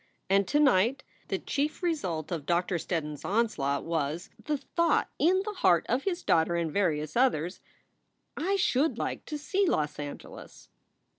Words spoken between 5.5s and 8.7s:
heart of his daughter and various others, "I